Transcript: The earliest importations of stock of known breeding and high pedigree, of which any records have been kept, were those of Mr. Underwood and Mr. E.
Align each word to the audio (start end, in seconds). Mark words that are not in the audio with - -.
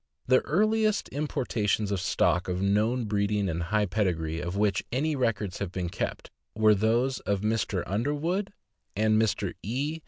The 0.25 0.39
earliest 0.45 1.09
importations 1.09 1.91
of 1.91 2.01
stock 2.01 2.47
of 2.47 2.59
known 2.59 3.05
breeding 3.05 3.47
and 3.47 3.61
high 3.61 3.85
pedigree, 3.85 4.39
of 4.39 4.57
which 4.57 4.83
any 4.91 5.15
records 5.15 5.59
have 5.59 5.71
been 5.71 5.89
kept, 5.89 6.31
were 6.55 6.73
those 6.73 7.19
of 7.19 7.41
Mr. 7.41 7.83
Underwood 7.85 8.51
and 8.95 9.21
Mr. 9.21 9.53
E. 9.61 9.99